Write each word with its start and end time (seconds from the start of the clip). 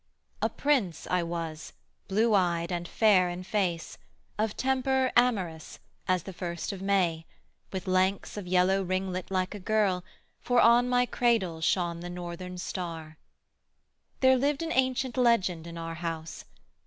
I 0.41 0.47
A 0.47 0.49
prince 0.49 1.05
I 1.11 1.21
was, 1.21 1.73
blue 2.07 2.33
eyed, 2.33 2.71
and 2.71 2.87
fair 2.87 3.29
in 3.29 3.43
face, 3.43 3.99
Of 4.39 4.57
temper 4.57 5.11
amorous, 5.15 5.77
as 6.07 6.23
the 6.23 6.33
first 6.33 6.71
of 6.71 6.81
May, 6.81 7.27
With 7.71 7.85
lengths 7.85 8.35
of 8.35 8.47
yellow 8.47 8.81
ringlet, 8.81 9.29
like 9.29 9.53
a 9.53 9.59
girl, 9.59 10.03
For 10.39 10.59
on 10.59 10.89
my 10.89 11.05
cradle 11.05 11.61
shone 11.61 11.99
the 11.99 12.09
Northern 12.09 12.57
star. 12.57 13.19
There 14.21 14.37
lived 14.37 14.63
an 14.63 14.71
ancient 14.71 15.17
legend 15.17 15.67
in 15.67 15.77
our 15.77 15.93
house. 15.93 16.45